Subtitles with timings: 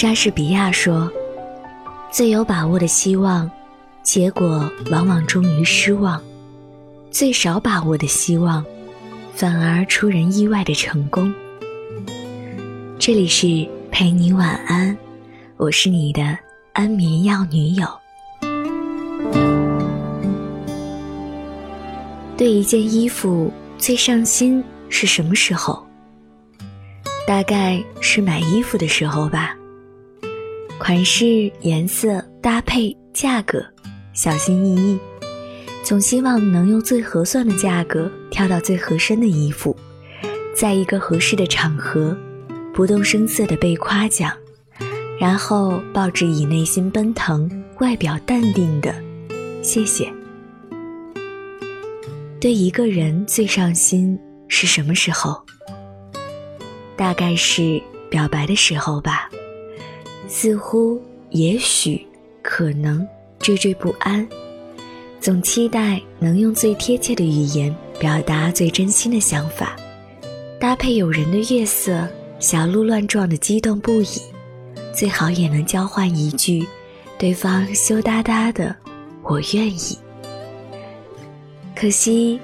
[0.00, 1.10] 莎士比亚说
[2.12, 3.50] ：“最有把握的希望，
[4.04, 6.22] 结果往往终于失望；
[7.10, 8.64] 最少把握的希望，
[9.34, 11.34] 反而出人意外的成功。”
[12.96, 14.96] 这里是陪你晚安，
[15.56, 16.38] 我是你的
[16.72, 17.84] 安眠药女友。
[22.36, 25.84] 对一件衣服最上心是什么时候？
[27.26, 29.56] 大概是买衣服的时候吧。
[30.78, 33.62] 款式、颜色、搭配、价格，
[34.12, 34.98] 小心翼翼，
[35.82, 39.76] 总希望能用最合算的价格挑到最合身的衣服，
[40.54, 42.16] 在一个合适的场合，
[42.72, 44.32] 不动声色地被夸奖，
[45.20, 48.94] 然后报之以内心奔腾、外表淡定的
[49.62, 50.10] 谢谢。
[52.40, 55.42] 对一个人最上心是什么时候？
[56.96, 59.28] 大概是表白的时候吧。
[60.28, 62.06] 似乎，也许，
[62.42, 63.06] 可能，
[63.40, 64.28] 惴惴不安，
[65.18, 69.74] 总期待能用最贴切的语言表达最真心的想法，
[70.60, 72.06] 搭配有人的月色，
[72.38, 74.20] 小鹿乱撞的激动不已，
[74.94, 76.66] 最好也能交换一句，
[77.18, 78.76] 对方羞答答的
[79.24, 79.98] “我愿意”。
[81.74, 82.38] 可惜，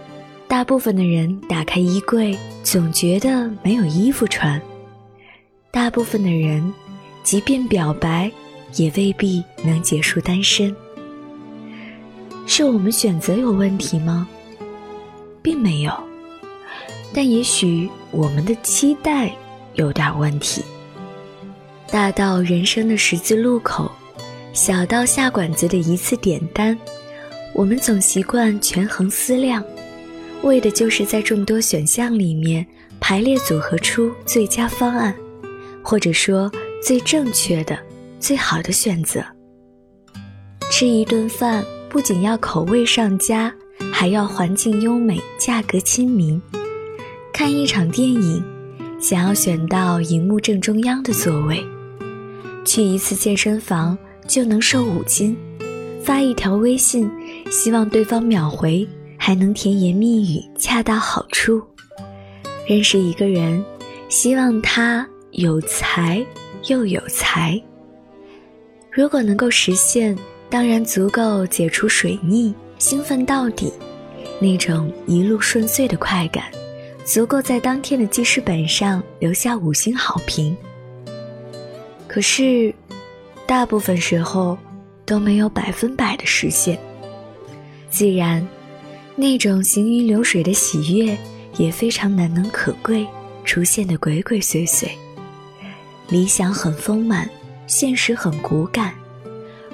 [0.48, 4.58] 大部分的人打开衣柜，总觉得没有衣服穿，
[5.70, 6.72] 大部分的人。
[7.24, 8.30] 即便表白，
[8.76, 10.74] 也未必能结束单身。
[12.46, 14.28] 是我们选择有问题吗？
[15.40, 15.92] 并没有，
[17.14, 19.34] 但也许我们的期待
[19.72, 20.62] 有点问题。
[21.90, 23.90] 大到人生的十字路口，
[24.52, 26.78] 小到下馆子的一次点单，
[27.54, 29.64] 我们总习惯权衡思量，
[30.42, 32.66] 为的就是在众多选项里面
[33.00, 35.14] 排列组合出最佳方案，
[35.82, 36.52] 或者说。
[36.84, 37.78] 最正确的、
[38.20, 39.24] 最好的选择。
[40.70, 43.50] 吃一顿饭不仅要口味上佳，
[43.90, 46.40] 还要环境优美、价格亲民。
[47.32, 48.44] 看一场电影，
[49.00, 51.64] 想要选到荧幕正中央的座位。
[52.66, 53.96] 去一次健身房
[54.28, 55.34] 就能瘦五斤。
[56.02, 57.10] 发一条微信，
[57.50, 61.62] 希望对方秒回，还能甜言蜜语，恰到好处。
[62.68, 63.64] 认识一个人，
[64.10, 66.22] 希望他有才。
[66.68, 67.60] 又有才，
[68.90, 70.16] 如果能够实现，
[70.48, 73.72] 当然足够解除水逆，兴奋到底，
[74.40, 76.44] 那种一路顺遂的快感，
[77.04, 80.56] 足够在当天的记事本上留下五星好评。
[82.08, 82.74] 可是，
[83.46, 84.56] 大部分时候
[85.04, 86.78] 都没有百分百的实现，
[87.90, 88.46] 自然，
[89.16, 91.14] 那种行云流水的喜悦
[91.58, 93.06] 也非常难能可贵，
[93.44, 94.88] 出现的鬼鬼祟祟。
[96.08, 97.28] 理想很丰满，
[97.66, 98.94] 现实很骨感。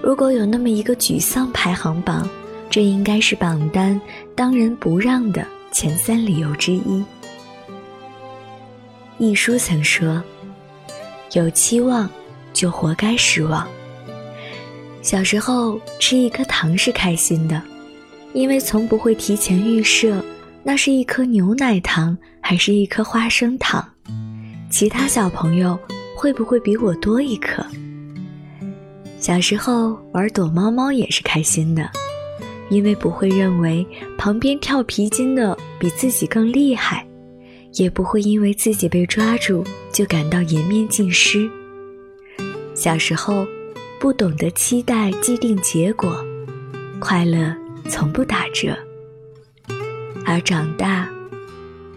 [0.02, 2.28] 如果有那么一个沮丧排行榜，
[2.70, 4.00] 这应该是榜单
[4.34, 7.04] 当仁不让的前三理由之一。
[9.18, 10.22] 一书曾说
[11.34, 12.08] ：“有期望，
[12.54, 13.68] 就活该失望。”
[15.02, 17.60] 小时候吃一颗糖是开心的，
[18.32, 20.24] 因为从不会提前预设
[20.62, 23.86] 那是一颗牛奶糖还是一颗花生糖。
[24.70, 25.78] 其他小朋友。
[26.20, 27.64] 会不会比我多一颗？
[29.18, 31.90] 小时候玩躲猫猫也是开心的，
[32.68, 33.86] 因为不会认为
[34.18, 37.06] 旁边跳皮筋的比自己更厉害，
[37.72, 41.50] 也不会因为自己被抓住就感到颜面尽失。
[42.74, 43.46] 小时候
[43.98, 46.22] 不懂得期待既定结果，
[46.98, 47.56] 快乐
[47.88, 48.76] 从不打折。
[50.26, 51.08] 而长大，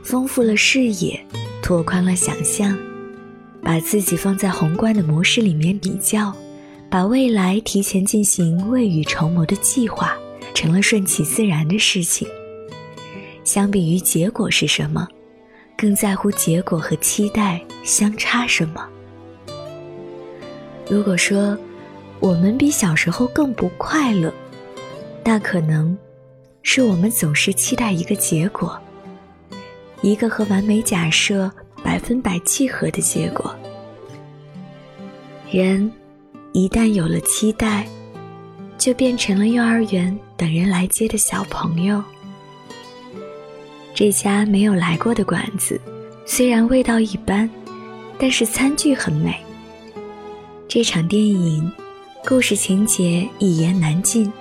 [0.01, 1.19] 丰富了视野，
[1.61, 2.73] 拓宽了想象。
[3.63, 6.33] 把自己放在宏观的模式里面比较，
[6.89, 10.15] 把未来提前进行未雨绸缪的计划，
[10.53, 12.27] 成了顺其自然的事情。
[13.45, 15.07] 相比于结果是什么，
[15.77, 18.87] 更在乎结果和期待相差什么。
[20.89, 21.57] 如果说
[22.19, 24.31] 我们比小时候更不快乐，
[25.23, 25.97] 那可能
[26.63, 28.77] 是我们总是期待一个结果，
[30.01, 31.49] 一个和完美假设。
[31.83, 33.53] 百分百契合的结果。
[35.51, 35.91] 人
[36.53, 37.87] 一旦有了期待，
[38.77, 42.03] 就变成了幼儿园等人来接的小朋友。
[43.93, 45.79] 这家没有来过的馆子，
[46.25, 47.47] 虽然味道一般，
[48.17, 49.35] 但是餐具很美。
[50.67, 51.71] 这场电影，
[52.27, 54.31] 故事情节一言难尽，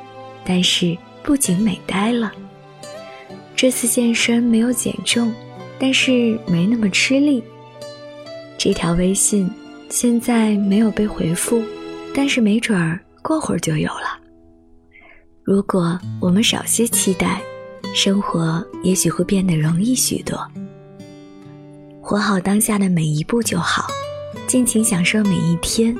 [0.44, 2.32] 但是不仅美呆了。
[3.54, 5.32] 这次健身没有减重。
[5.82, 7.43] 但是没那么吃力。
[8.56, 9.50] 这条微信
[9.88, 11.61] 现在没有被回复，
[12.14, 14.17] 但是没准儿过会儿就有了。
[15.43, 17.43] 如果我们少些期待，
[17.96, 20.38] 生活也许会变得容易许多。
[22.00, 23.88] 活好当下的每一步就好，
[24.46, 25.96] 尽情享受每一天，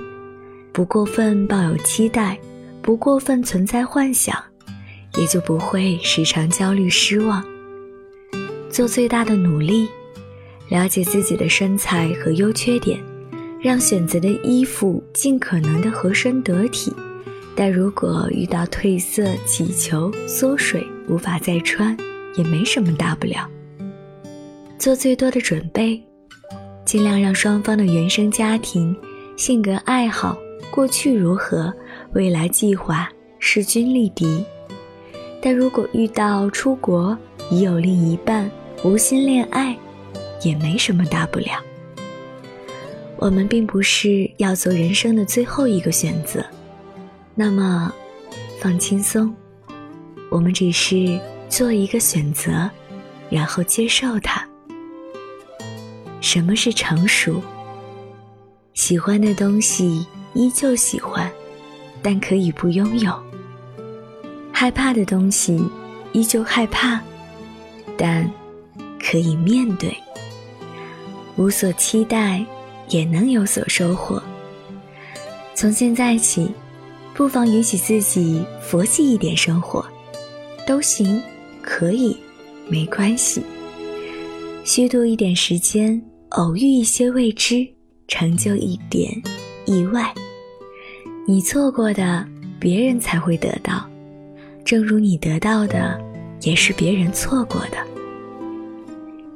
[0.73, 2.38] 不过分抱有期待，
[2.81, 4.40] 不过分存在幻想，
[5.19, 7.44] 也就不会时常焦虑失望。
[8.72, 9.86] 做最大的努力，
[10.70, 12.98] 了解自己的身材和优缺点，
[13.60, 16.90] 让选择的衣服尽可能的合身得体。
[17.54, 21.94] 但如果遇到褪色、起球、缩水，无法再穿，
[22.34, 23.46] 也没什么大不了。
[24.78, 26.02] 做最多的准备，
[26.86, 28.96] 尽量让双方的原生家庭、
[29.36, 30.34] 性格、爱好、
[30.70, 31.70] 过去如何、
[32.14, 33.06] 未来计划
[33.38, 34.42] 势均力敌。
[35.42, 37.14] 但如果遇到出国
[37.50, 38.50] 已有另一半、
[38.84, 39.79] 无心恋爱，
[40.43, 41.62] 也没什么大不了。
[43.17, 46.44] 我们并不是要做人生的最后一个选择，
[47.37, 47.93] 那么
[48.61, 49.32] 放轻松，
[50.29, 52.69] 我们只是做一个选择，
[53.31, 54.44] 然后接受它。
[56.20, 57.40] 什么是成熟？
[58.75, 61.31] 喜欢的东西依旧喜欢，
[62.02, 63.12] 但可以不拥有；
[64.52, 65.64] 害怕的东西
[66.12, 67.00] 依旧害怕，
[67.96, 68.29] 但
[69.02, 69.94] 可以面对。
[71.37, 72.44] 无所期待，
[72.88, 74.22] 也能有所收获。
[75.54, 76.50] 从现在起，
[77.14, 79.84] 不妨允许自己佛系一点生活，
[80.66, 81.20] 都行，
[81.62, 82.16] 可以，
[82.69, 83.43] 没关系。
[84.64, 86.00] 虚度一点时间。
[86.37, 87.69] 偶遇一些未知，
[88.08, 89.22] 成就一点
[89.66, 90.10] 意外。
[91.26, 92.26] 你错过的，
[92.58, 93.87] 别人才会得到；
[94.64, 96.00] 正如你得到的，
[96.40, 97.91] 也是别人错过的。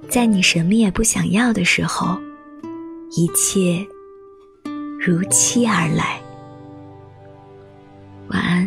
[0.08, 2.18] 在你什么也不想要的时候，
[3.10, 3.86] 一切
[4.98, 6.20] 如期而来。
[8.28, 8.65] 晚安。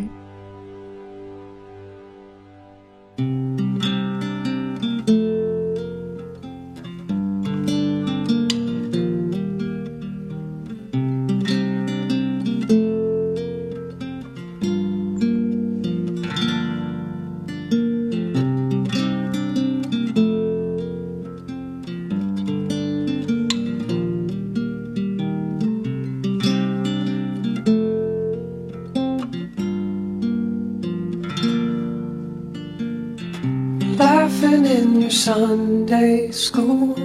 [35.30, 36.96] Sunday school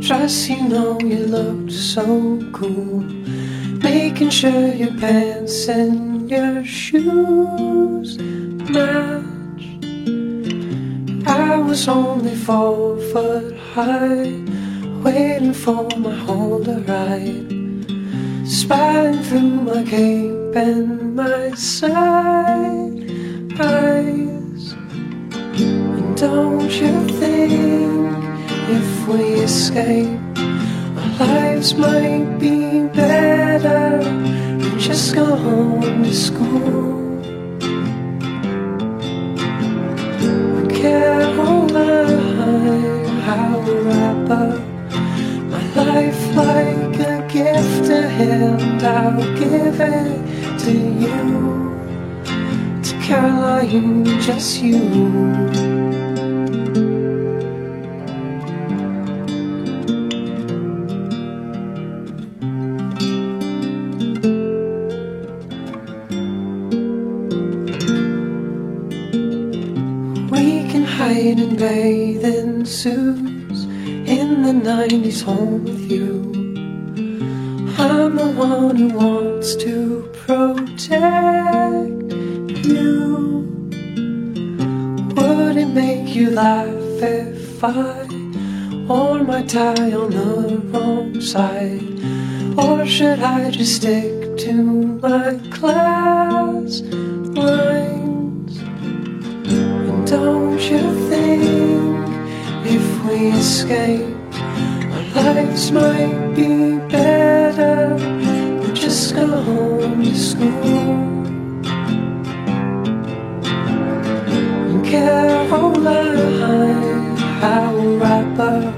[0.00, 0.48] dress.
[0.48, 2.04] You know you looked so
[2.52, 3.06] cool.
[3.86, 8.18] Making sure your pants and your shoes
[8.66, 9.84] matched.
[11.28, 14.42] I was only four foot high,
[15.04, 17.46] waiting for my hole to ride.
[18.44, 22.72] Spying through my cape and my side.
[26.22, 28.14] Don't you think
[28.70, 36.92] if we escape, our lives might be better and just go home to school?
[41.42, 41.68] On,
[43.22, 44.60] how wrap up
[45.50, 48.82] my life like a gift to hand.
[48.84, 51.20] I'll give it to you.
[52.84, 56.11] To Caroline, just you.
[71.62, 73.60] Bathing suits
[74.16, 76.08] in the 90s home with you.
[77.78, 82.02] I'm the one who wants to protect
[82.66, 82.98] you.
[85.14, 88.08] Would it make you laugh if I
[88.88, 91.88] wore my tie on the wrong side?
[92.58, 94.52] Or should I just stick to
[95.06, 96.31] my class
[100.12, 101.42] don't you think
[102.66, 104.14] if we escape,
[104.92, 107.96] our lives might be better?
[108.60, 110.92] We'll just go home to school.
[114.68, 116.36] And Caroline,
[117.42, 118.74] I will wrap up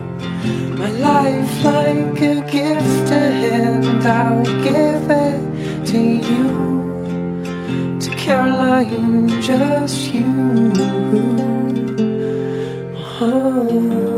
[0.78, 4.06] my life like a gift to hand.
[4.06, 4.63] I'll
[8.74, 10.72] Caroline, just you.
[13.20, 14.13] Oh.